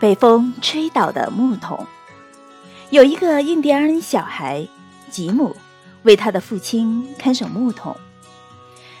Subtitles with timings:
[0.00, 1.86] 被风吹倒的木桶。
[2.88, 4.66] 有一个印第安小孩
[5.10, 5.54] 吉姆，
[6.04, 7.94] 为他的父亲看守木桶。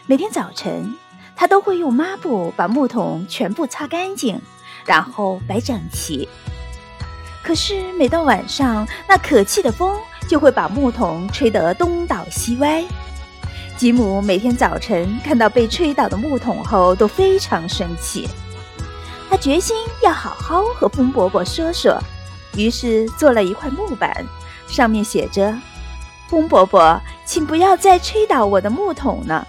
[0.06, 0.94] 每天早晨，
[1.34, 4.38] 他都会用抹布把木桶全部擦干净，
[4.84, 6.28] 然后摆整齐。
[7.42, 9.98] 可是每到晚上，那可气的风
[10.28, 12.84] 就会把木桶吹得东倒西歪。
[13.78, 18.28] 吉姆每天早晨看到被吹倒的木桶后，都非常生气。
[19.30, 21.96] 他决心要好好和风伯伯说说，
[22.56, 24.26] 于是做了一块木板，
[24.66, 25.56] 上面写着
[26.28, 29.46] ：“风伯伯，请不要再吹倒我的木桶了。”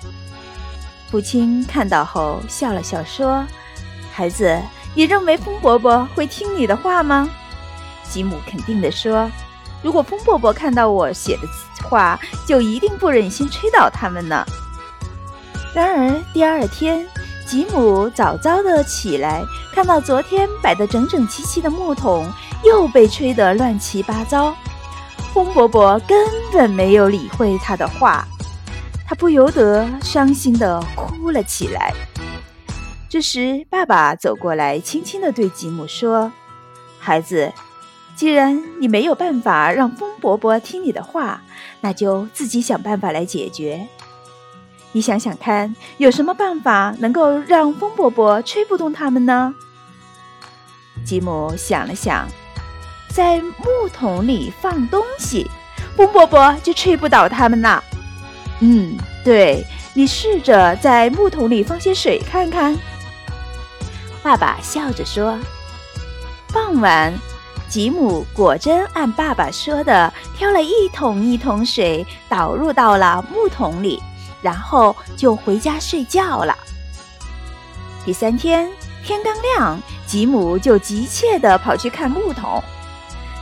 [1.10, 3.44] 父亲看到后笑了笑说
[4.14, 4.62] ：“孩子，
[4.94, 7.28] 你认为风伯伯会听你的话吗？”
[8.08, 9.28] 吉姆肯定地说。
[9.84, 11.48] 如果风伯伯看到我写的
[11.90, 14.46] 话，就一定不忍心吹倒他们呢。
[15.74, 17.08] 然而第二天，
[17.46, 22.26] 吉姆早早的起来，看到昨天摆得整整齐齐的木桶
[22.64, 24.56] 又被吹得乱七八糟。
[25.34, 28.26] 风伯伯根本没有理会他的话，
[29.06, 31.94] 他不由得伤心的哭了起来。
[33.10, 36.32] 这时，爸爸走过来，轻轻的对吉姆说
[37.00, 37.52] ：“孩子。”
[38.14, 41.42] 既然你没有办法让风伯伯听你的话，
[41.80, 43.88] 那就自己想办法来解决。
[44.94, 49.54] 你想想看，有什么办法能够让风伯伯吹不动他们呢？
[51.06, 52.28] 吉姆想了想，
[53.10, 55.50] 在木桶里放东西，
[55.96, 57.84] 风伯伯就吹不倒他们了。
[58.60, 62.78] 嗯，对，你试着在木桶里放些水看看。
[64.22, 65.40] 爸爸笑着说
[66.54, 67.14] ：“傍晚。”
[67.68, 74.04] 吉姆果真按爸爸说的，挑了一桶一桶水倒入到了木桶里，
[74.42, 76.58] 然后就回家睡觉了。
[78.04, 78.70] 第三天
[79.04, 82.64] 天刚亮，吉姆就急切地跑去看木桶。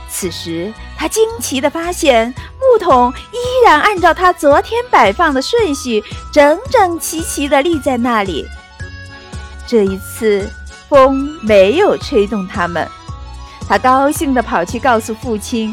[0.08, 6.02] 此时他惊奇地发现，木桶依然按照他昨天摆放的顺序，
[6.32, 8.46] 整整齐齐地立在那里。
[9.66, 10.50] 这一次，
[10.88, 12.86] 风没有吹动它们。
[13.68, 15.72] 他高兴地跑去告诉父亲：“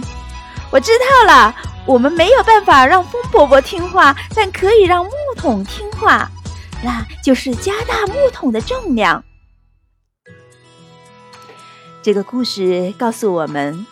[0.70, 1.56] 我知道了，
[1.86, 6.30] 我们没有办法让风伯伯听话，但可以让木桶听话，
[6.84, 9.24] 那就是加大木桶的重量。”
[12.04, 13.86] 这个故事告诉我们，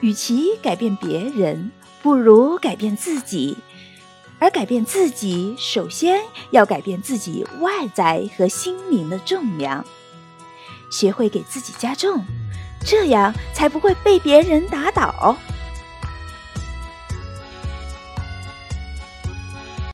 [0.00, 1.70] 与其改变别人，
[2.02, 3.56] 不如改变自己。
[4.40, 9.84] 而改变自己，首先要改变自己外在和心灵的重量，
[10.92, 12.24] 学会给自己加重。
[12.84, 15.36] 这样才不会被别人打倒。